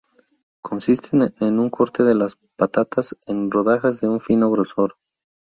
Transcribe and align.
Consisten 0.67 1.31
en 1.41 1.59
un 1.59 1.69
corte 1.69 2.01
de 2.03 2.15
las 2.15 2.35
patatas 2.57 3.15
en 3.27 3.51
rodajas 3.51 4.01
de 4.01 4.09
un 4.09 4.19
fino 4.19 4.49
grosor. 4.49 4.97